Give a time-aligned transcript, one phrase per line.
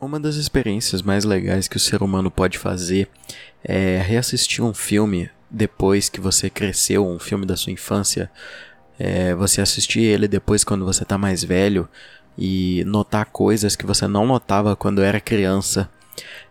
[0.00, 3.08] Uma das experiências mais legais que o ser humano pode fazer
[3.64, 8.30] é reassistir um filme depois que você cresceu, um filme da sua infância.
[8.96, 11.88] É você assistir ele depois quando você tá mais velho
[12.36, 15.90] e notar coisas que você não notava quando era criança.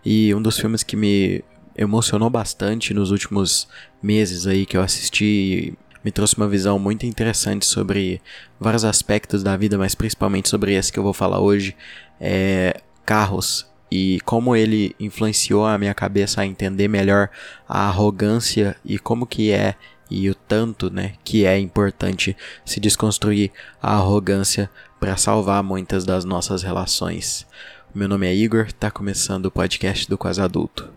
[0.03, 1.41] E um dos filmes que me
[1.77, 3.65] emocionou bastante nos últimos
[4.03, 5.73] meses aí que eu assisti
[6.03, 8.21] me trouxe uma visão muito interessante sobre
[8.59, 11.75] vários aspectos da vida, mas principalmente sobre esse que eu vou falar hoje,
[12.19, 17.29] é carros e como ele influenciou a minha cabeça a entender melhor
[17.67, 19.75] a arrogância e como que é
[20.11, 22.35] e o tanto, né, que é importante
[22.65, 27.45] se desconstruir a arrogância para salvar muitas das nossas relações.
[27.95, 30.96] Meu nome é Igor, tá começando o podcast do Quase Adulto.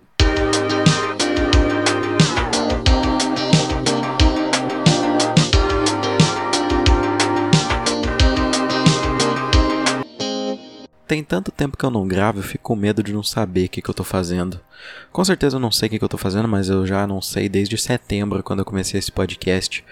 [11.11, 13.69] Tem tanto tempo que eu não gravo, eu fico com medo de não saber o
[13.69, 14.61] que, que eu tô fazendo.
[15.11, 17.21] Com certeza eu não sei o que, que eu tô fazendo, mas eu já não
[17.21, 19.85] sei desde setembro, quando eu comecei esse podcast.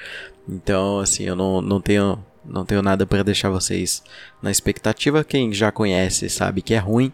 [0.48, 4.00] Então, assim, eu não, não tenho não tenho nada para deixar vocês
[4.40, 5.24] na expectativa.
[5.24, 7.12] Quem já conhece sabe que é ruim,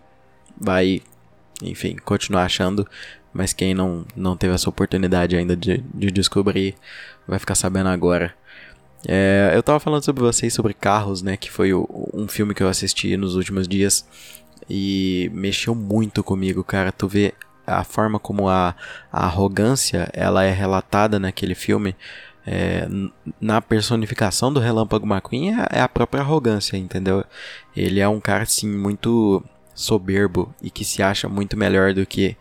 [0.55, 1.01] vai,
[1.63, 2.87] enfim, continuar achando.
[3.33, 6.75] Mas quem não, não teve essa oportunidade ainda de, de descobrir,
[7.27, 8.35] vai ficar sabendo agora.
[9.07, 11.37] É, eu tava falando sobre vocês sobre carros, né?
[11.37, 14.07] Que foi o, um filme que eu assisti nos últimos dias.
[14.69, 16.91] E mexeu muito comigo, cara.
[16.91, 17.35] Tu vê
[17.67, 18.75] a forma como a,
[19.13, 21.95] a arrogância ela é relatada naquele filme.
[22.47, 22.87] É,
[23.41, 27.25] na personificação do Relâmpago McQueen é, é a própria arrogância, entendeu?
[27.75, 29.43] Ele é um cara assim muito
[29.75, 32.37] soberbo e que se acha muito melhor do que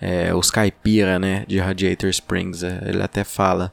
[0.00, 2.62] é, os caipira, né, de Radiator Springs.
[2.62, 3.72] É, ele até fala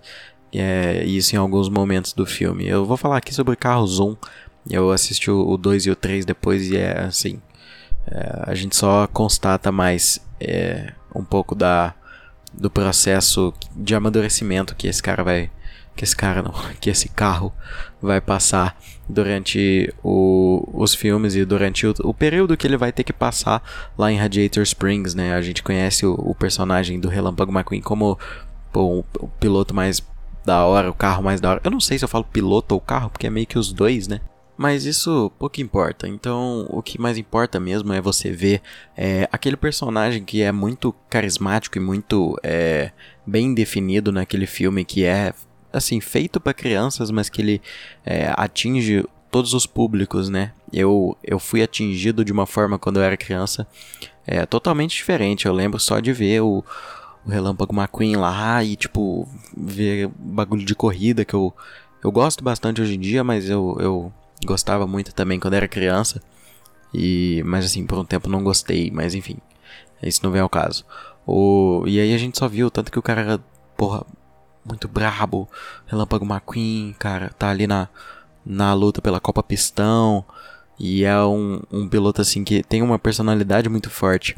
[0.59, 2.67] é, isso em alguns momentos do filme.
[2.67, 4.15] Eu vou falar aqui sobre Carros 1.
[4.69, 7.41] Eu assisti o 2 e o 3 depois e é assim.
[8.05, 11.93] É, a gente só constata mais é, um pouco da,
[12.53, 15.49] do processo de amadurecimento que esse cara vai.
[15.95, 17.53] Que esse cara não, que esse carro
[18.01, 18.77] vai passar
[19.07, 23.61] durante o, os filmes e durante o, o, período que ele vai ter que passar
[23.97, 25.33] lá em Radiator Springs, né?
[25.33, 28.17] A gente conhece o, o personagem do Relâmpago McQueen como
[28.71, 30.01] pô, o piloto mais
[30.45, 31.61] da hora, o carro mais da hora.
[31.63, 34.07] Eu não sei se eu falo piloto ou carro, porque é meio que os dois,
[34.07, 34.21] né?
[34.57, 36.07] Mas isso pouco importa.
[36.07, 38.61] Então, o que mais importa mesmo é você ver
[38.95, 42.91] é, aquele personagem que é muito carismático e muito é,
[43.25, 45.33] bem definido naquele filme, que é
[45.71, 47.61] assim feito para crianças, mas que ele
[48.05, 50.51] é, atinge todos os públicos, né?
[50.71, 53.67] Eu, eu fui atingido de uma forma quando eu era criança
[54.27, 55.47] é, totalmente diferente.
[55.47, 56.63] Eu lembro só de ver o,
[57.25, 61.53] o Relâmpago McQueen lá e, tipo, ver bagulho de corrida que eu,
[62.03, 64.13] eu gosto bastante hoje em dia, mas eu, eu
[64.45, 66.21] gostava muito também quando era criança.
[66.93, 69.37] E, mas assim, por um tempo não gostei, mas enfim,
[70.01, 70.85] isso não vem ao caso.
[71.25, 73.43] O, e aí a gente só viu tanto que o cara era,
[73.77, 74.05] porra,
[74.65, 75.47] muito brabo.
[75.87, 77.87] Relâmpago McQueen, cara, tá ali na,
[78.45, 80.25] na luta pela Copa Pistão.
[80.79, 84.35] E é um, um piloto assim que tem uma personalidade muito forte.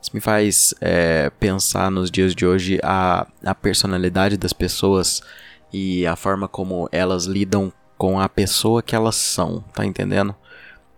[0.00, 5.22] Isso me faz é, pensar nos dias de hoje a, a personalidade das pessoas
[5.72, 10.34] e a forma como elas lidam com a pessoa que elas são, tá entendendo?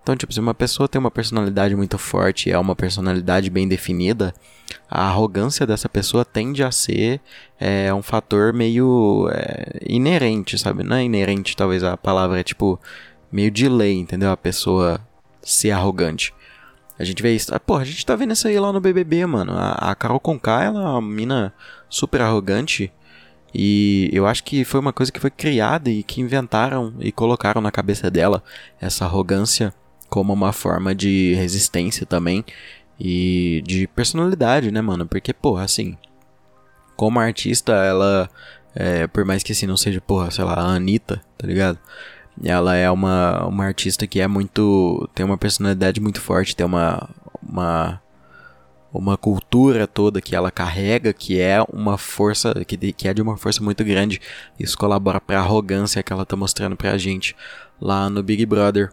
[0.02, 4.34] Então, tipo, se uma pessoa tem uma personalidade muito forte, é uma personalidade bem definida,
[4.90, 7.20] a arrogância dessa pessoa tende a ser
[7.58, 10.82] é, um fator meio é, inerente, sabe?
[10.82, 12.80] Não é inerente, talvez a palavra é tipo
[13.30, 14.30] meio de lei, entendeu?
[14.30, 15.00] A pessoa
[15.40, 16.34] ser arrogante.
[16.98, 17.54] A gente vê isso.
[17.54, 19.52] Ah, porra, a gente tá vendo isso aí lá no BBB, mano.
[19.52, 21.52] A, a Carol Conká, ela é uma mina
[21.88, 22.92] super arrogante.
[23.54, 27.60] E eu acho que foi uma coisa que foi criada e que inventaram e colocaram
[27.60, 28.42] na cabeça dela
[28.80, 29.74] essa arrogância
[30.08, 32.44] como uma forma de resistência também
[32.98, 35.06] e de personalidade, né, mano?
[35.06, 35.96] Porque, porra, assim,
[36.96, 38.28] como artista, ela,
[38.74, 41.78] é, por mais que assim não seja, porra, sei lá, a Anitta, tá ligado?
[42.42, 45.08] Ela é uma, uma artista que é muito.
[45.14, 47.08] tem uma personalidade muito forte, tem uma.
[47.42, 48.00] uma
[48.92, 53.22] uma cultura toda que ela carrega, que é uma força, que, de, que é de
[53.22, 54.20] uma força muito grande.
[54.60, 57.34] Isso colabora para a arrogância que ela tá mostrando pra gente
[57.80, 58.90] lá no Big Brother.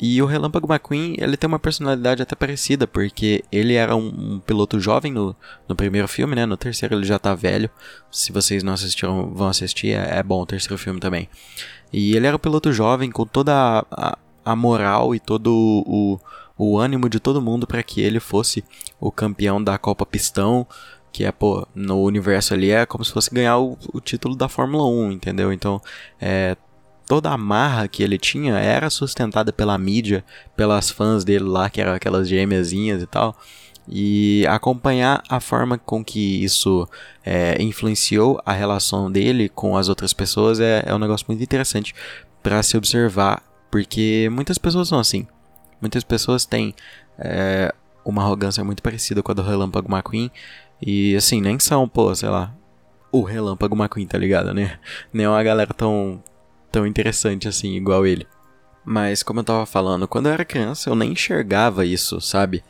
[0.00, 4.40] E o Relâmpago McQueen, ele tem uma personalidade até parecida, porque ele era um, um,
[4.40, 5.36] piloto jovem no,
[5.68, 6.46] no primeiro filme, né?
[6.46, 7.68] No terceiro ele já tá velho.
[8.10, 11.28] Se vocês não assistiram, vão assistir, é, é bom o terceiro filme também.
[11.92, 15.52] E ele era um piloto jovem com toda a, a, a moral e todo
[15.86, 16.18] o,
[16.56, 18.64] o ânimo de todo mundo para que ele fosse
[18.98, 20.66] o campeão da Copa Pistão,
[21.12, 24.48] que é, pô, no universo ali é como se fosse ganhar o, o título da
[24.48, 25.52] Fórmula 1, entendeu?
[25.52, 25.80] Então,
[26.18, 26.56] é,
[27.10, 30.24] toda a marra que ele tinha era sustentada pela mídia,
[30.56, 33.36] pelas fãs dele lá, que eram aquelas gêmeazinhas e tal.
[33.88, 36.88] E acompanhar a forma com que isso
[37.26, 41.96] é, influenciou a relação dele com as outras pessoas é, é um negócio muito interessante
[42.44, 43.42] para se observar,
[43.72, 45.26] porque muitas pessoas são assim.
[45.80, 46.72] Muitas pessoas têm
[47.18, 47.74] é,
[48.04, 50.30] uma arrogância muito parecida com a do Relâmpago McQueen.
[50.80, 52.54] E assim, nem são, pô, sei lá,
[53.10, 54.78] o Relâmpago McQueen, tá ligado, né?
[55.12, 56.22] Nem é uma galera tão,
[56.70, 58.26] tão interessante assim, igual ele.
[58.84, 62.64] Mas, como eu tava falando, quando eu era criança eu nem enxergava isso, sabe?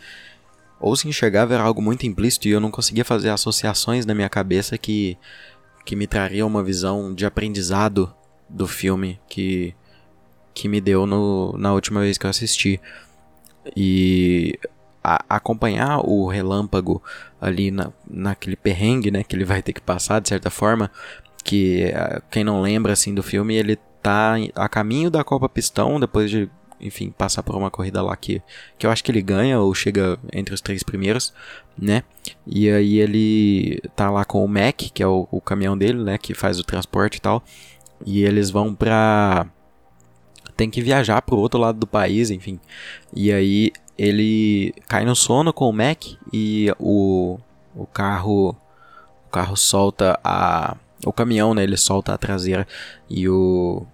[0.81, 4.29] Ou se enxergava era algo muito implícito e eu não conseguia fazer associações na minha
[4.29, 5.17] cabeça que,
[5.85, 8.13] que me trariam uma visão de aprendizado
[8.49, 9.75] do filme que,
[10.55, 12.81] que me deu no, na última vez que eu assisti.
[13.77, 14.59] E
[15.05, 17.03] a, acompanhar o relâmpago
[17.41, 20.91] ali na, naquele perrengue, né, que ele vai ter que passar de certa forma,
[21.45, 21.93] que
[22.31, 26.49] quem não lembra assim do filme, ele tá a caminho da Copa Pistão depois de,
[26.81, 28.43] enfim, passar por uma corrida lá que,
[28.79, 31.33] que eu acho que ele ganha ou chega entre os três primeiros,
[31.79, 32.03] né?
[32.47, 36.19] E aí ele tá lá com o Mac, que é o, o caminhão dele, né,
[36.19, 37.43] que faz o transporte e tal.
[38.05, 39.47] E eles vão pra
[40.57, 42.61] tem que viajar pro outro lado do país, enfim.
[43.15, 47.39] E aí ele cai no sono com o Mac e o,
[47.75, 48.57] o carro
[49.27, 52.67] o carro solta a o caminhão, né, ele solta a traseira
[53.09, 53.87] e o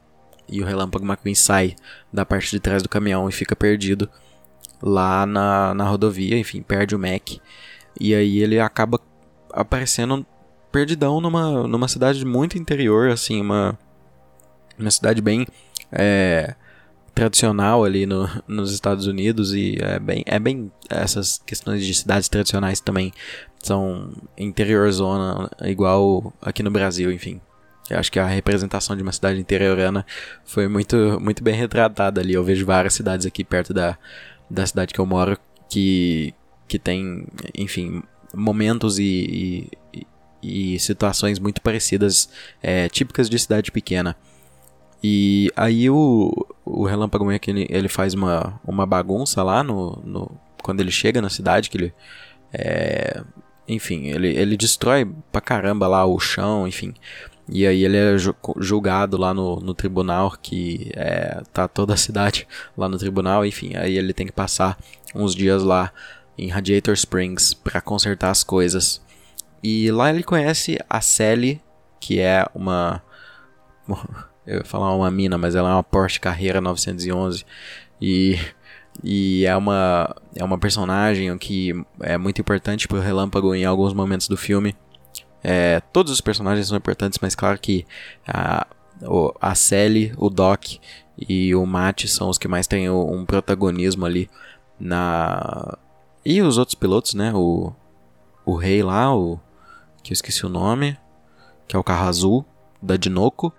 [0.48, 1.74] e o Relâmpago McQueen sai
[2.12, 4.08] da parte de trás do caminhão e fica perdido
[4.80, 7.40] lá na, na rodovia, enfim, perde o Mac.
[7.98, 9.00] E aí ele acaba
[9.52, 10.24] aparecendo
[10.70, 13.76] perdidão numa, numa cidade muito interior, assim, uma,
[14.78, 15.46] uma cidade bem
[15.90, 16.54] é,
[17.16, 22.28] tradicional ali no, nos Estados Unidos e é bem, é bem essas questões de cidades
[22.28, 23.10] tradicionais também
[23.58, 27.40] são interior zona igual aqui no Brasil, enfim.
[27.88, 30.04] Eu acho que a representação de uma cidade interiorana
[30.44, 32.34] foi muito, muito bem retratada ali.
[32.34, 33.96] Eu vejo várias cidades aqui perto da,
[34.50, 35.38] da cidade que eu moro
[35.70, 36.34] que,
[36.68, 37.26] que tem,
[37.56, 38.02] enfim,
[38.34, 40.06] momentos e, e,
[40.74, 42.28] e situações muito parecidas,
[42.62, 44.14] é, típicas de cidade pequena.
[45.02, 46.32] E aí o,
[46.64, 50.30] o Relâmpago Man ele, ele faz uma, uma bagunça lá no, no,
[50.62, 51.94] quando ele chega na cidade, que ele
[52.52, 53.22] é,
[53.68, 56.94] enfim, ele, ele destrói pra caramba lá o chão, enfim.
[57.48, 58.16] E aí ele é
[58.58, 62.46] julgado lá no, no tribunal, que é, tá toda a cidade
[62.76, 63.76] lá no tribunal, enfim.
[63.76, 64.78] Aí ele tem que passar
[65.14, 65.92] uns dias lá
[66.36, 69.00] em Radiator Springs para consertar as coisas.
[69.62, 71.60] E lá ele conhece a Sally,
[72.00, 73.02] que é uma
[74.46, 77.44] eu ia falar uma mina, mas ela é uma Porsche Carrera 911
[78.00, 78.38] e
[79.04, 83.92] e é uma é uma personagem que é muito importante para o Relâmpago em alguns
[83.92, 84.74] momentos do filme.
[85.42, 87.86] É, todos os personagens são importantes, mas claro que
[88.26, 88.66] a,
[89.40, 90.64] a Sally, o Doc
[91.28, 94.30] e o Matt são os que mais têm um protagonismo ali
[94.78, 95.76] na
[96.24, 97.32] e os outros pilotos, né?
[97.34, 97.72] O
[98.44, 99.40] o rei lá, o
[100.02, 100.96] que eu esqueci o nome,
[101.66, 102.46] que é o carro azul
[102.80, 103.52] da Dinoco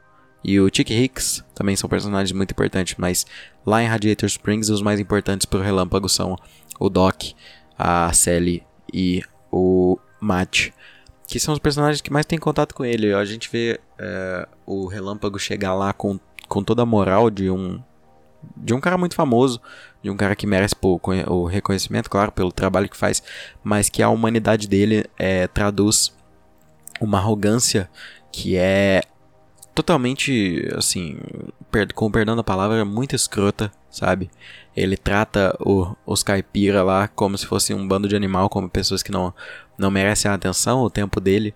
[0.48, 3.26] e o Chick Hicks também são personagens muito importantes, mas
[3.66, 6.38] lá em Radiator Springs os mais importantes para o Relâmpago são
[6.80, 7.34] o Doc,
[7.78, 8.64] a Sally
[8.94, 9.22] e
[9.52, 10.70] o Matt,
[11.28, 13.14] que são os personagens que mais têm contato com ele.
[13.14, 16.18] A gente vê é, o Relâmpago chegar lá com,
[16.48, 17.84] com toda a moral de um
[18.56, 19.60] de um cara muito famoso,
[20.02, 23.22] de um cara que merece pô, o reconhecimento, claro, pelo trabalho que faz,
[23.62, 26.16] mas que a humanidade dele é, traduz
[27.02, 27.90] uma arrogância
[28.32, 29.02] que é
[29.78, 31.20] totalmente, assim,
[31.94, 34.28] com perdão da palavra, muito escrota, sabe?
[34.76, 39.04] Ele trata o, os caipira lá como se fosse um bando de animal, como pessoas
[39.04, 39.32] que não,
[39.78, 41.54] não merecem a atenção, o tempo dele.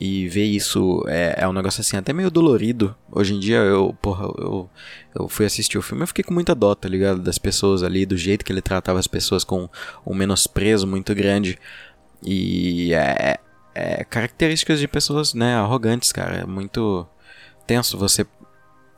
[0.00, 2.96] E ver isso é, é um negócio assim, até meio dolorido.
[3.12, 4.70] Hoje em dia, eu, porra, eu,
[5.14, 7.20] eu fui assistir o filme eu fiquei com muita dó, tá ligado?
[7.20, 9.68] Das pessoas ali, do jeito que ele tratava as pessoas com
[10.06, 11.58] um menosprezo muito grande.
[12.24, 13.38] E é,
[13.74, 16.38] é características de pessoas, né, arrogantes, cara.
[16.38, 17.06] É muito
[17.66, 18.26] tenso você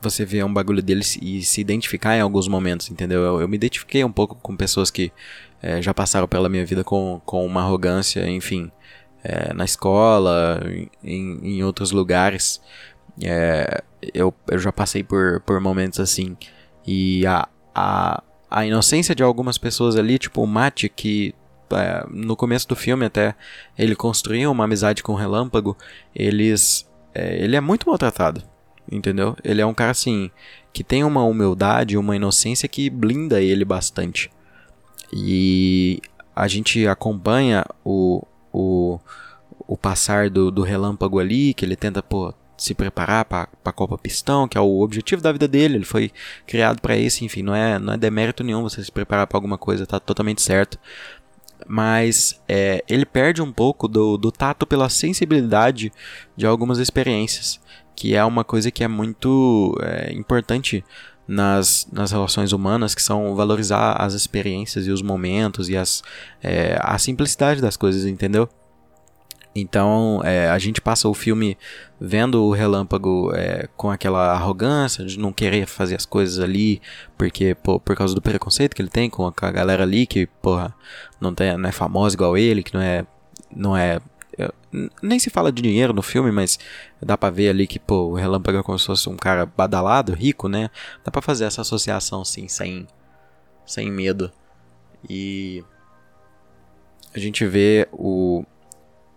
[0.03, 3.21] você ver um bagulho deles e se identificar em alguns momentos, entendeu?
[3.21, 5.11] Eu, eu me identifiquei um pouco com pessoas que
[5.61, 8.69] é, já passaram pela minha vida com, com uma arrogância, enfim,
[9.23, 10.61] é, na escola,
[11.03, 12.61] em, em outros lugares.
[13.23, 13.81] É,
[14.13, 16.35] eu, eu já passei por, por momentos assim.
[16.85, 21.33] E a, a, a inocência de algumas pessoas ali, tipo o Mate, que
[21.71, 23.33] é, no começo do filme até
[23.77, 25.77] ele construiu uma amizade com o Relâmpago,
[26.13, 28.52] eles, é, ele é muito maltratado
[28.91, 29.35] entendeu?
[29.43, 30.29] Ele é um cara assim
[30.71, 34.31] que tem uma humildade, uma inocência que blinda ele bastante.
[35.11, 36.01] E
[36.35, 38.99] a gente acompanha o, o,
[39.67, 43.97] o passar do, do relâmpago ali, que ele tenta, pô, se preparar para a Copa
[43.97, 46.11] Pistão, que é o objetivo da vida dele, ele foi
[46.47, 49.57] criado para isso, enfim, não é, não é demérito nenhum você se preparar para alguma
[49.57, 50.79] coisa, tá totalmente certo.
[51.67, 55.91] Mas é, ele perde um pouco do, do tato pela sensibilidade
[56.35, 57.59] de algumas experiências,
[57.95, 60.83] que é uma coisa que é muito é, importante
[61.27, 66.03] nas, nas relações humanas, que são valorizar as experiências e os momentos e as,
[66.41, 68.49] é, a simplicidade das coisas, entendeu?
[69.55, 71.57] Então é, a gente passa o filme
[72.01, 76.81] vendo o relâmpago é, com aquela arrogância de não querer fazer as coisas ali
[77.17, 80.73] porque pô, por causa do preconceito que ele tem com a, galera ali que porra
[81.21, 83.05] não, tem, não é famosa igual ele, que não é
[83.55, 83.99] não é
[85.01, 86.57] nem se fala de dinheiro no filme, mas
[87.01, 90.13] dá pra ver ali que, pô, o Relâmpago é como se fosse um cara badalado,
[90.13, 90.69] rico, né?
[91.03, 92.87] Dá pra fazer essa associação, sim, sem,
[93.65, 94.31] sem medo.
[95.07, 95.63] E
[97.13, 98.43] a gente vê o,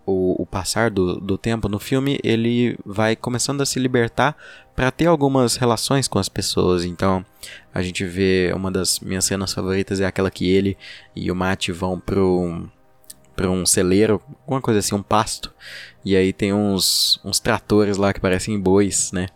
[0.05, 4.37] o, o passar do, do tempo no filme, ele vai começando a se libertar
[4.75, 6.85] para ter algumas relações com as pessoas.
[6.85, 7.25] Então,
[7.75, 10.77] a gente vê uma das minhas cenas favoritas é aquela que ele
[11.15, 12.69] e o Matt vão pro
[13.37, 15.53] para um celeiro, alguma coisa assim, um pasto.
[16.05, 19.29] E aí tem uns, uns tratores lá que parecem bois, né?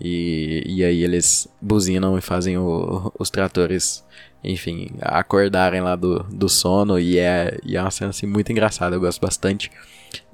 [0.00, 4.04] E, e aí eles buzinam e fazem o, os tratores,
[4.44, 6.98] enfim, acordarem lá do, do sono.
[6.98, 9.70] E é, e é uma cena assim, muito engraçada, eu gosto bastante.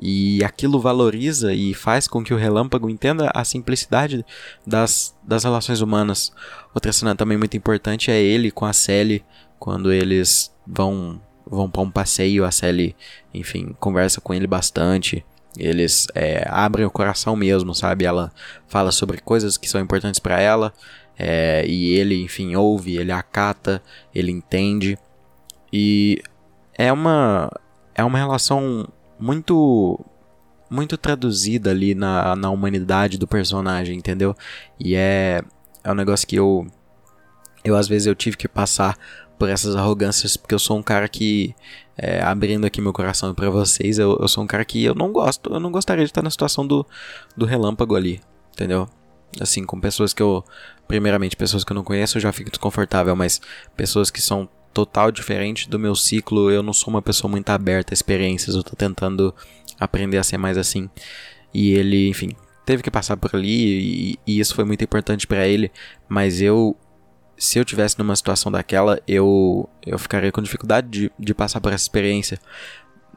[0.00, 4.24] E aquilo valoriza e faz com que o relâmpago entenda a simplicidade
[4.66, 6.32] das, das relações humanas.
[6.74, 9.24] Outra cena também muito importante é ele com a Sally,
[9.58, 11.20] quando eles vão
[11.52, 12.96] vão para um passeio, a Sally,
[13.32, 15.24] enfim, conversa com ele bastante.
[15.56, 18.06] Eles é, abrem o coração mesmo, sabe?
[18.06, 18.32] Ela
[18.66, 20.72] fala sobre coisas que são importantes para ela.
[21.18, 23.82] É, e ele, enfim, ouve, ele acata,
[24.14, 24.98] ele entende.
[25.70, 26.22] E
[26.76, 27.50] é uma,
[27.94, 30.00] é uma relação muito
[30.70, 34.34] muito traduzida ali na, na humanidade do personagem, entendeu?
[34.80, 35.42] E é,
[35.84, 36.66] é um negócio que eu
[37.62, 38.96] eu às vezes eu tive que passar
[39.42, 41.52] por essas arrogâncias, porque eu sou um cara que,
[41.98, 45.10] é, abrindo aqui meu coração para vocês, eu, eu sou um cara que eu não
[45.10, 46.86] gosto, eu não gostaria de estar na situação do,
[47.36, 48.20] do relâmpago ali,
[48.52, 48.88] entendeu?
[49.40, 50.44] Assim, com pessoas que eu,
[50.86, 53.40] primeiramente, pessoas que eu não conheço, eu já fico desconfortável, mas
[53.76, 57.92] pessoas que são total diferente do meu ciclo, eu não sou uma pessoa muito aberta
[57.92, 59.34] a experiências, eu tô tentando
[59.80, 60.88] aprender a ser mais assim.
[61.52, 62.28] E ele, enfim,
[62.64, 65.72] teve que passar por ali e, e isso foi muito importante para ele,
[66.08, 66.76] mas eu
[67.42, 71.72] se eu tivesse numa situação daquela, eu, eu ficaria com dificuldade de, de passar por
[71.72, 72.38] essa experiência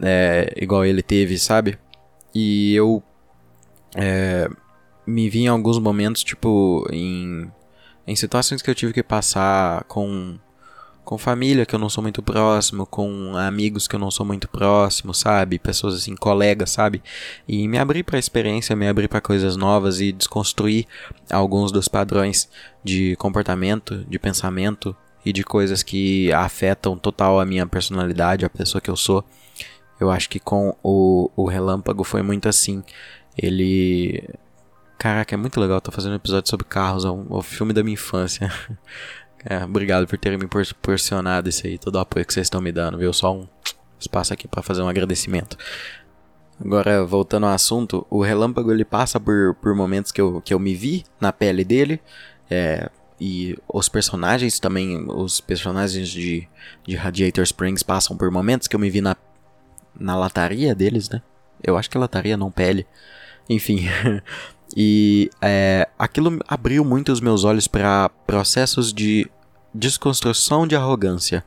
[0.01, 1.77] é, igual ele teve, sabe?
[2.33, 3.03] E eu
[3.95, 4.49] é,
[5.05, 7.51] me vi em alguns momentos, tipo, em,
[8.07, 10.39] em situações que eu tive que passar com
[11.05, 14.49] com família que eu não sou muito próximo, com amigos que eu não sou muito
[14.49, 15.59] próximo, sabe?
[15.59, 17.01] Pessoas assim, colegas, sabe?
[17.47, 20.87] E me abrir para a experiência, me abrir para coisas novas e desconstruir
[21.31, 22.49] alguns dos padrões
[22.83, 28.81] de comportamento, de pensamento e de coisas que afetam total a minha personalidade, a pessoa
[28.81, 29.23] que eu sou.
[29.99, 32.83] Eu acho que com o, o Relâmpago foi muito assim.
[33.37, 34.27] Ele.
[34.97, 35.79] Caraca, é muito legal.
[35.79, 38.51] Tô fazendo um episódio sobre carros, é um, é um filme da minha infância.
[39.45, 42.71] É, obrigado por terem me proporcionado isso aí, todo o apoio que vocês estão me
[42.71, 43.13] dando, viu?
[43.13, 43.47] Só um
[43.99, 45.55] espaço aqui para fazer um agradecimento.
[46.59, 50.59] Agora, voltando ao assunto, o Relâmpago ele passa por, por momentos que eu, que eu
[50.59, 52.01] me vi na pele dele.
[52.49, 56.47] É, e os personagens também, os personagens de,
[56.85, 59.15] de Radiator Springs passam por momentos que eu me vi na,
[59.97, 61.21] na lataria deles, né?
[61.61, 62.85] Eu acho que é lataria, não pele.
[63.49, 63.87] Enfim,
[64.75, 69.29] E é, aquilo abriu muito os meus olhos para processos de
[69.73, 71.45] desconstrução de arrogância.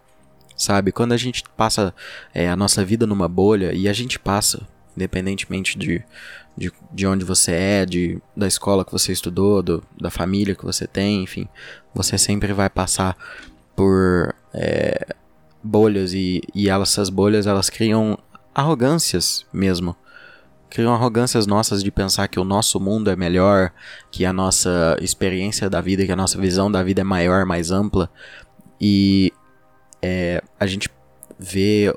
[0.56, 0.90] Sabe?
[0.90, 1.94] Quando a gente passa
[2.32, 4.66] é, a nossa vida numa bolha, e a gente passa,
[4.97, 6.02] independentemente de,
[6.56, 10.64] de, de onde você é, de, da escola que você estudou, do, da família que
[10.64, 11.47] você tem, enfim,
[11.94, 13.16] você sempre vai passar
[13.76, 15.14] por é,
[15.62, 18.18] bolhas e, e elas, essas bolhas elas criam
[18.54, 19.94] arrogâncias mesmo
[20.70, 23.72] criam arrogâncias nossas de pensar que o nosso mundo é melhor,
[24.10, 27.70] que a nossa experiência da vida, que a nossa visão da vida é maior, mais
[27.70, 28.10] ampla.
[28.80, 29.32] E
[30.02, 30.88] é, a gente
[31.38, 31.94] vê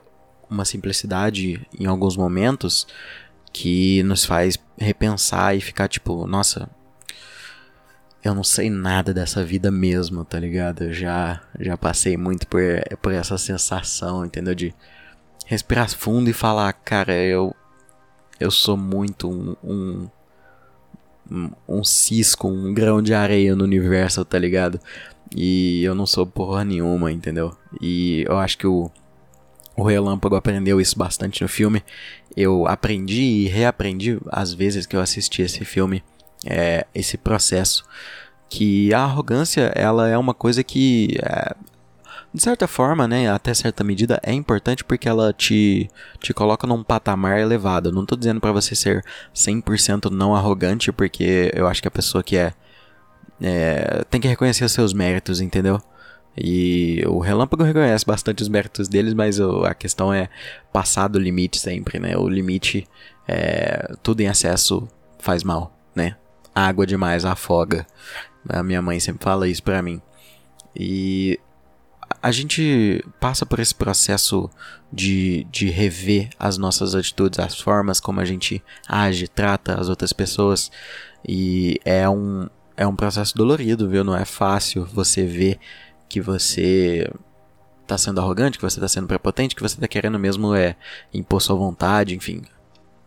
[0.49, 2.87] uma simplicidade em alguns momentos
[3.53, 6.69] que nos faz repensar e ficar tipo, nossa,
[8.23, 10.83] eu não sei nada dessa vida mesmo, tá ligado?
[10.83, 12.61] Eu já, já passei muito por,
[13.01, 14.55] por essa sensação, entendeu?
[14.55, 14.73] De
[15.45, 17.55] respirar fundo e falar, cara, eu
[18.41, 19.55] eu sou muito um,
[21.29, 24.79] um, um cisco, um grão de areia no universo, tá ligado?
[25.35, 27.55] E eu não sou porra nenhuma, entendeu?
[27.79, 28.89] E eu acho que o,
[29.77, 31.83] o Relâmpago aprendeu isso bastante no filme.
[32.35, 36.03] Eu aprendi e reaprendi as vezes que eu assisti esse filme
[36.45, 37.85] é, esse processo.
[38.49, 41.55] Que a arrogância, ela é uma coisa que, é,
[42.33, 46.83] de certa forma, né, até certa medida, é importante porque ela te, te coloca num
[46.83, 47.91] patamar elevado.
[47.91, 49.03] Não tô dizendo para você ser
[49.35, 52.53] 100% não arrogante, porque eu acho que a pessoa que é,
[53.41, 55.81] é tem que reconhecer os seus méritos, entendeu?
[56.37, 60.29] E o Relâmpago reconhece bastante os méritos deles, mas a questão é
[60.71, 62.17] passar do limite sempre, né?
[62.17, 62.87] O limite,
[63.27, 64.87] é, tudo em excesso
[65.19, 66.15] faz mal, né?
[66.55, 67.85] Água demais afoga.
[68.47, 70.01] A minha mãe sempre fala isso pra mim.
[70.73, 71.37] E
[72.21, 74.49] a gente passa por esse processo
[74.91, 80.13] de, de rever as nossas atitudes, as formas como a gente age, trata as outras
[80.13, 80.71] pessoas.
[81.27, 82.47] E é um,
[82.77, 84.03] é um processo dolorido, viu?
[84.03, 85.59] Não é fácil você ver
[86.07, 87.11] que você
[87.87, 90.75] tá sendo arrogante, que você tá sendo prepotente, que você tá querendo mesmo é
[91.13, 92.43] impor sua vontade, enfim.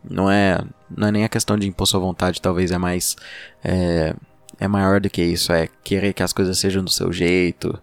[0.02, 0.60] Não é,
[0.94, 3.16] não é nem a questão de impor sua vontade, talvez é mais.
[3.62, 4.14] É,
[4.58, 7.78] é maior do que isso, é querer que as coisas sejam do seu jeito.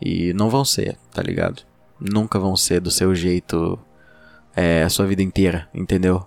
[0.00, 1.62] E não vão ser, tá ligado?
[2.00, 3.78] Nunca vão ser do seu jeito
[4.54, 6.26] é, a sua vida inteira, entendeu?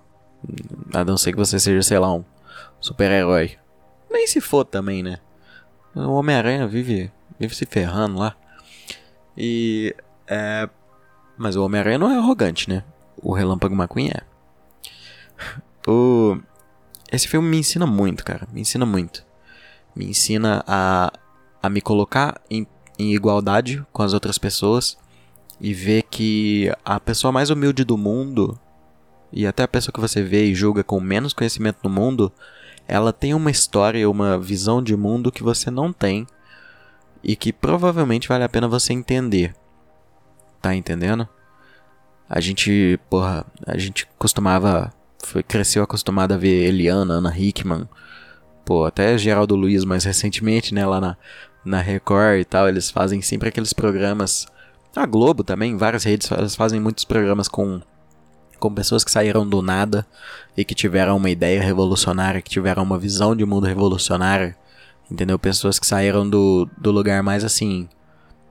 [0.93, 2.23] A não ser que você seja, sei lá, um
[2.79, 3.57] super-herói.
[4.09, 5.19] Nem se for também, né?
[5.95, 7.11] O Homem-Aranha vive
[7.41, 8.35] vive se ferrando lá.
[9.35, 9.95] E.
[10.27, 10.69] É.
[11.37, 12.83] Mas o Homem-Aranha não é arrogante, né?
[13.17, 14.21] O Relâmpago McQueen é.
[15.87, 16.37] O...
[17.11, 18.47] Esse filme me ensina muito, cara.
[18.53, 19.25] Me ensina muito.
[19.95, 21.11] Me ensina a,
[21.61, 22.67] a me colocar em,
[23.01, 24.97] em igualdade com as outras pessoas
[25.59, 28.59] e ver que a pessoa mais humilde do mundo
[29.31, 32.31] e até a pessoa que você vê e julga com menos conhecimento no mundo,
[32.87, 36.27] ela tem uma história, uma visão de mundo que você não tem
[37.23, 39.53] e que provavelmente vale a pena você entender.
[40.61, 41.27] Tá entendendo?
[42.29, 44.91] A gente, porra, a gente costumava,
[45.23, 47.87] foi, cresceu acostumado a ver Eliana, Ana Hickman,
[48.65, 51.17] pô, até Geraldo Luiz mais recentemente, né, lá na,
[51.63, 54.47] na Record e tal, eles fazem sempre aqueles programas,
[54.95, 57.81] a Globo também, várias redes elas fazem muitos programas com
[58.59, 60.05] com pessoas que saíram do nada
[60.55, 64.55] e que tiveram uma ideia revolucionária, que tiveram uma visão de mundo revolucionária
[65.11, 65.37] Entendeu?
[65.37, 67.89] Pessoas que saíram do, do lugar mais assim.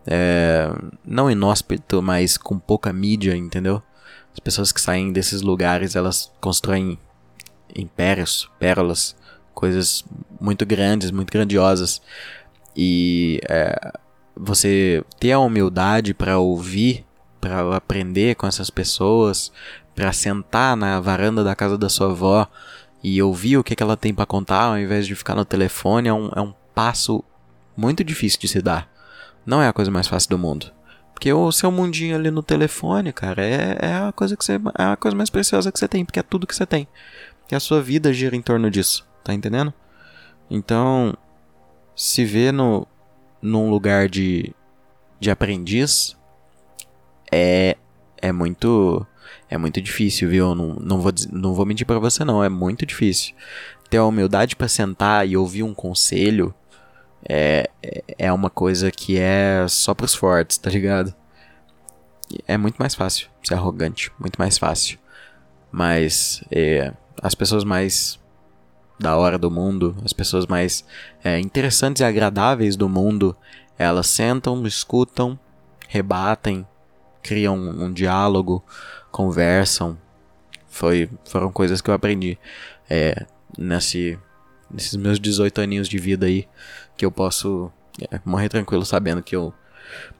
[0.06, 0.70] É,
[1.04, 3.82] não inóspito, mas com pouca mídia, entendeu?
[4.34, 6.98] As pessoas que saem desses lugares, elas constroem
[7.74, 9.16] impérios, pérolas,
[9.54, 10.04] coisas
[10.38, 12.02] muito grandes, muito grandiosas.
[12.76, 13.92] E é,
[14.36, 17.04] você ter a humildade para ouvir,
[17.40, 19.52] para aprender com essas pessoas,
[19.94, 22.48] para sentar na varanda da casa da sua avó
[23.02, 26.08] e ouvir o que, que ela tem para contar ao invés de ficar no telefone
[26.08, 27.24] é um, é um passo
[27.76, 28.88] muito difícil de se dar.
[29.44, 30.70] Não é a coisa mais fácil do mundo.
[31.12, 34.54] Porque o seu mundinho ali no telefone, cara, é, é a coisa que você.
[34.78, 36.88] É a coisa mais preciosa que você tem, porque é tudo que você tem.
[37.50, 39.06] E a sua vida gira em torno disso.
[39.22, 39.72] Tá entendendo?
[40.50, 41.14] Então,
[42.00, 42.88] se ver no,
[43.42, 44.54] num lugar de,
[45.20, 46.16] de aprendiz
[47.30, 47.76] é,
[48.16, 49.06] é muito
[49.50, 50.54] é muito difícil, viu?
[50.54, 52.42] Não, não, vou, não vou mentir para você, não.
[52.42, 53.34] É muito difícil.
[53.90, 56.54] Ter a humildade para sentar e ouvir um conselho
[57.28, 57.68] é,
[58.16, 61.14] é uma coisa que é só pros fortes, tá ligado?
[62.48, 64.98] É muito mais fácil ser arrogante, muito mais fácil.
[65.70, 68.18] Mas é, as pessoas mais
[69.00, 70.84] da hora do mundo, as pessoas mais
[71.24, 73.34] é, interessantes e agradáveis do mundo,
[73.78, 75.40] elas sentam, escutam,
[75.88, 76.66] rebatem,
[77.22, 78.62] criam um, um diálogo,
[79.10, 79.96] conversam.
[80.68, 82.38] Foi, foram coisas que eu aprendi
[82.90, 83.24] é,
[83.56, 84.18] nesse,
[84.70, 86.46] nesses meus 18 aninhos de vida aí,
[86.94, 87.72] que eu posso
[88.10, 89.54] é, morrer tranquilo sabendo que eu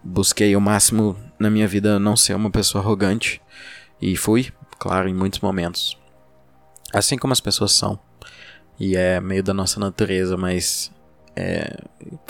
[0.03, 3.43] busquei o máximo na minha vida não ser uma pessoa arrogante.
[4.01, 5.99] E fui, claro, em muitos momentos.
[6.95, 8.01] Assim como as pessoas são.
[8.81, 10.91] E é meio da nossa natureza, mas
[11.37, 11.77] é,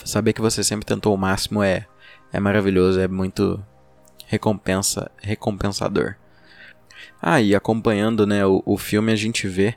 [0.04, 1.86] saber que você sempre tentou o máximo é,
[2.32, 3.64] é maravilhoso, é muito
[4.26, 6.16] recompensa, recompensador.
[7.22, 9.76] Ah, e acompanhando né, o, o filme a gente vê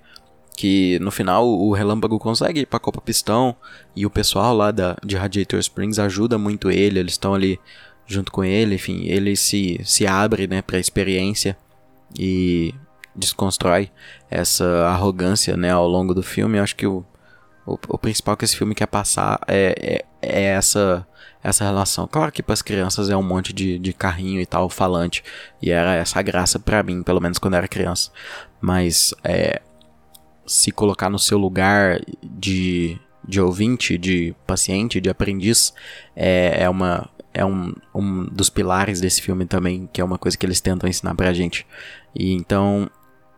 [0.58, 3.56] que no final o Relâmpago consegue ir pra Copa Pistão
[3.96, 7.60] e o pessoal lá da, de Radiator Springs ajuda muito ele, eles estão ali
[8.06, 11.58] junto com ele, enfim, ele se, se abre né, pra experiência
[12.18, 12.74] e
[13.16, 13.92] desconstrói
[14.30, 16.58] essa arrogância né, ao longo do filme.
[16.58, 17.06] Eu acho que o,
[17.66, 21.06] o, o principal que esse filme quer passar é, é, é essa
[21.44, 22.08] essa relação.
[22.08, 25.24] Claro que para as crianças é um monte de, de carrinho e tal, falante,
[25.62, 28.12] e era essa graça para mim, pelo menos quando era criança.
[28.62, 29.62] Mas é,
[30.46, 32.98] se colocar no seu lugar de,
[33.28, 35.74] de ouvinte, de paciente, de aprendiz,
[36.16, 40.38] é, é, uma, é um, um dos pilares desse filme também, que é uma coisa
[40.38, 41.68] que eles tentam ensinar pra gente.
[42.16, 42.90] E então,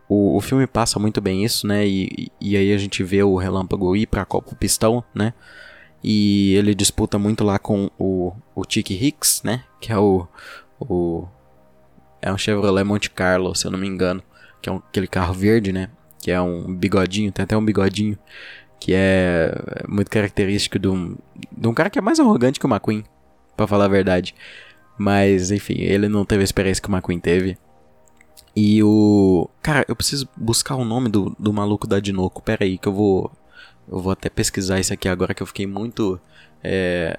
[0.08, 1.86] o, o filme passa muito bem isso, né?
[1.86, 5.32] E, e aí a gente vê o Relâmpago ir pra Copa Pistão, né?
[6.02, 9.64] E ele disputa muito lá com o, o Chick Hicks, né?
[9.80, 10.26] Que é o,
[10.78, 11.26] o.
[12.22, 14.22] É um Chevrolet Monte Carlo, se eu não me engano.
[14.62, 15.88] Que é um, aquele carro verde, né?
[16.20, 18.16] Que é um bigodinho, tem até um bigodinho.
[18.78, 19.52] Que é
[19.88, 21.16] muito característico de um,
[21.50, 23.04] de um cara que é mais arrogante que o McQueen,
[23.56, 24.34] pra falar a verdade.
[24.96, 27.58] Mas, enfim, ele não teve a experiência que o McQueen teve.
[28.56, 29.50] E o.
[29.62, 32.40] Cara, eu preciso buscar o nome do, do maluco da Dinoco.
[32.40, 33.30] Pera aí, que eu vou.
[33.86, 36.18] Eu vou até pesquisar isso aqui agora que eu fiquei muito.
[36.64, 37.18] É,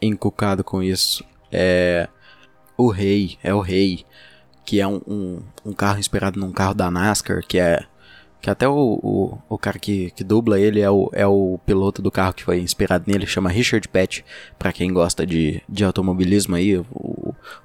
[0.00, 1.24] encucado com isso.
[1.50, 2.08] É.
[2.76, 4.04] O Rei, é o Rei.
[4.64, 7.84] Que é um, um, um carro inspirado num carro da NASCAR, que é.
[8.40, 12.00] Que até o, o, o cara que, que dubla ele é o, é o piloto
[12.00, 14.24] do carro que foi inspirado nele, chama Richard Petty,
[14.56, 16.76] para quem gosta de, de automobilismo aí.
[16.78, 16.84] O,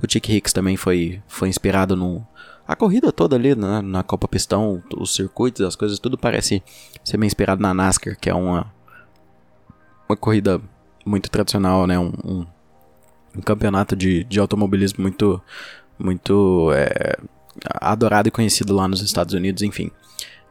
[0.02, 2.24] o Chick Hicks também foi, foi inspirado num,
[2.74, 6.62] a corrida toda ali na, na Copa Pistão, os circuitos, as coisas, tudo parece
[7.04, 8.74] ser bem inspirado na NASCAR, que é uma,
[10.10, 10.60] uma corrida
[11.06, 12.00] muito tradicional, né?
[12.00, 12.46] Um, um,
[13.38, 15.40] um campeonato de, de automobilismo muito,
[16.00, 17.16] muito é,
[17.64, 19.92] adorado e conhecido lá nos Estados Unidos, enfim.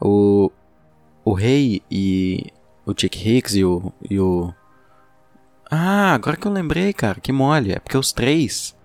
[0.00, 0.50] O,
[1.24, 2.46] o Rei e
[2.86, 4.54] o Chick Hicks e o, e o...
[5.68, 7.72] Ah, agora que eu lembrei, cara, que mole.
[7.72, 8.76] É porque os três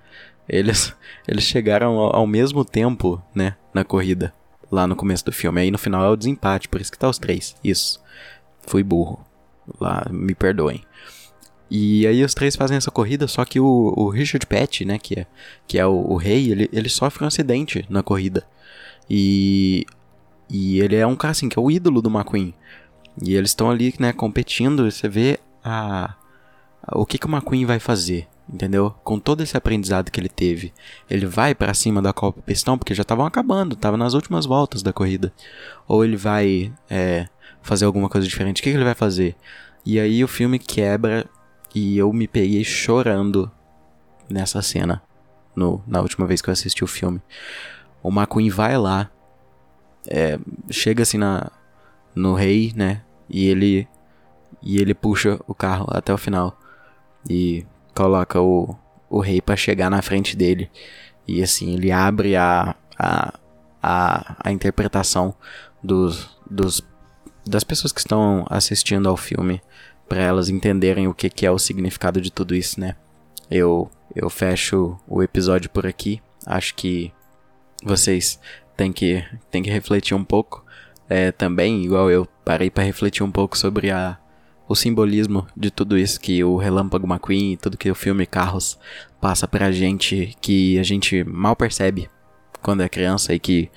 [0.48, 0.94] eles,
[1.28, 4.34] eles chegaram ao, ao, mesmo tempo, né, na corrida,
[4.72, 5.62] lá no começo do filme.
[5.62, 7.56] Aí no final é o desempate, por isso que tá os três.
[7.64, 8.02] Isso.
[8.62, 9.26] Fui burro.
[9.80, 10.84] Lá, me perdoem.
[11.70, 15.20] E aí os três fazem essa corrida, só que o, o Richard Petty, né, que
[15.20, 15.26] é,
[15.68, 18.48] que é o, o rei, ele, ele sofre um acidente na corrida.
[19.10, 19.86] E,
[20.50, 22.54] e ele é um cara assim, que é o ídolo do McQueen.
[23.22, 26.16] E eles estão ali, né, competindo, você vê a,
[26.94, 28.94] o que, que o McQueen vai fazer entendeu?
[29.04, 30.74] Com todo esse aprendizado que ele teve,
[31.10, 34.82] ele vai para cima da Copa Pistão porque já estavam acabando, tava nas últimas voltas
[34.82, 35.34] da corrida,
[35.88, 37.28] ou ele vai é,
[37.62, 38.62] fazer alguma coisa diferente?
[38.62, 39.36] O que, que ele vai fazer?
[39.86, 41.26] E aí o filme quebra
[41.74, 43.52] e eu me peguei chorando
[44.30, 45.02] nessa cena
[45.56, 47.22] no, na última vez que eu assisti o filme.
[48.02, 49.10] O McQueen vai lá,
[50.08, 51.52] é, chega assim na
[52.16, 53.04] no rei, né?
[53.30, 53.88] E ele
[54.62, 56.60] e ele puxa o carro até o final.
[57.30, 57.66] E
[57.98, 58.76] coloca o,
[59.10, 60.70] o rei para chegar na frente dele.
[61.28, 63.34] E assim, ele abre a, a,
[63.82, 65.34] a, a interpretação
[65.84, 66.86] dos, dos,
[67.44, 69.60] das pessoas que estão assistindo ao filme
[70.08, 72.96] para elas entenderem o que, que é o significado de tudo isso, né?
[73.50, 76.22] Eu, eu fecho o episódio por aqui.
[76.46, 77.12] Acho que
[77.84, 78.40] vocês
[78.78, 80.64] têm que, têm que refletir um pouco.
[81.10, 84.18] É, também, igual eu parei para refletir um pouco sobre a,
[84.68, 88.78] o simbolismo de tudo isso que o Relâmpago McQueen e tudo que o filme Carros
[89.22, 92.10] passa pra gente, que a gente mal percebe
[92.62, 93.70] quando é criança e que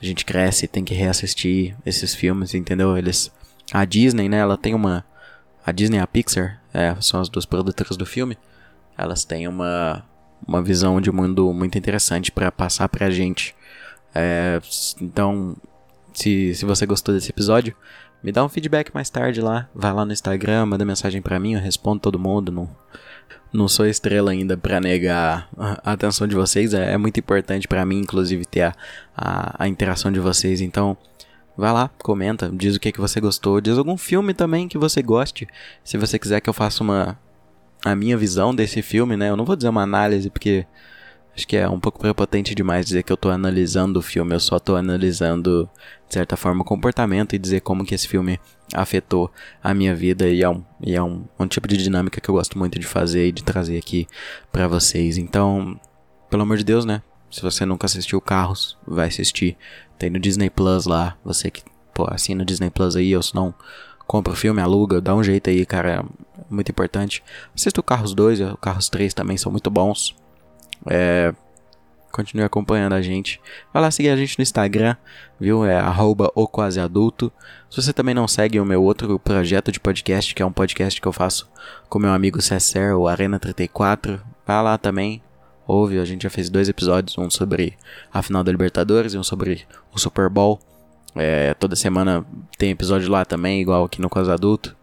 [0.00, 2.96] a gente cresce e tem que reassistir esses filmes, entendeu?
[2.96, 3.32] Eles.
[3.72, 4.38] A Disney, né?
[4.38, 5.04] Ela tem uma.
[5.64, 8.36] A Disney e a Pixar, é, são as duas produtoras do filme.
[8.98, 10.04] Elas têm uma,
[10.46, 13.56] uma visão de mundo muito interessante para passar pra gente.
[14.14, 14.60] É,
[15.00, 15.56] então,
[16.14, 17.74] se, se você gostou desse episódio,
[18.22, 19.68] me dá um feedback mais tarde lá.
[19.74, 22.50] Vai lá no Instagram, manda mensagem pra mim, eu respondo todo mundo.
[22.50, 22.70] Não,
[23.52, 26.72] não sou estrela ainda pra negar a atenção de vocês.
[26.72, 28.74] É, é muito importante para mim, inclusive, ter a,
[29.14, 30.60] a, a, interação de vocês.
[30.62, 30.96] Então,
[31.54, 33.60] vai lá, comenta, diz o que, que você gostou.
[33.60, 35.46] Diz algum filme também que você goste.
[35.82, 37.18] Se você quiser que eu faça uma.
[37.84, 39.28] A minha visão desse filme, né?
[39.28, 40.64] Eu não vou dizer uma análise, porque
[41.36, 44.40] Acho que é um pouco prepotente demais dizer que eu tô analisando o filme, eu
[44.40, 45.68] só tô analisando,
[46.08, 48.38] de certa forma, o comportamento e dizer como que esse filme
[48.72, 49.30] afetou
[49.62, 52.34] a minha vida e é um, e é um, um tipo de dinâmica que eu
[52.34, 54.06] gosto muito de fazer e de trazer aqui
[54.52, 55.18] para vocês.
[55.18, 55.78] Então,
[56.30, 57.02] pelo amor de Deus, né?
[57.30, 59.56] Se você nunca assistiu Carros, vai assistir.
[59.98, 63.34] Tem no Disney Plus lá, você que, pô, assina o Disney Plus aí, ou se
[63.34, 63.52] não,
[64.06, 66.04] compra o filme, aluga, dá um jeito aí, cara, é
[66.48, 67.24] muito importante.
[67.52, 70.14] Assista o Carros 2 e o Carros 3 também são muito bons.
[70.86, 71.34] É,
[72.14, 73.40] continue acompanhando a gente.
[73.72, 74.96] Vai lá seguir a gente no Instagram,
[75.38, 75.64] viu?
[75.64, 77.32] É arroba o quase adulto.
[77.68, 81.00] Se você também não segue o meu outro projeto de podcast, que é um podcast
[81.00, 81.50] que eu faço
[81.88, 85.20] com meu amigo Cesser, o Arena 34, vai lá também.
[85.66, 87.74] Ouve, a gente já fez dois episódios, um sobre
[88.12, 90.60] a final da Libertadores e um sobre o Super Bowl.
[91.16, 92.24] É, toda semana
[92.58, 94.76] tem episódio lá também, igual aqui no Quase Adulto.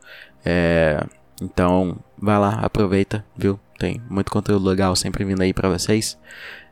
[0.44, 1.06] É,
[1.42, 3.60] então, vai lá, aproveita, viu?
[3.82, 6.16] Tem muito conteúdo legal sempre vindo aí para vocês.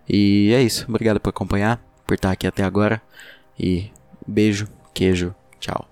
[0.08, 0.86] E é isso.
[0.88, 3.02] Obrigado por acompanhar, por estar aqui até agora.
[3.58, 3.90] E
[4.28, 5.90] beijo, queijo, tchau.